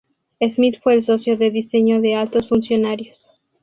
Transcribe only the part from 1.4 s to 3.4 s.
Diseño de Altos Funcionarios.